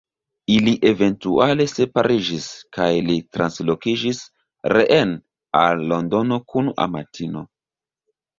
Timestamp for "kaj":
2.77-2.87